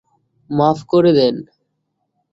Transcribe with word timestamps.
মাফ 0.49 0.79
করে 0.83 1.11
দেন। 1.13 1.35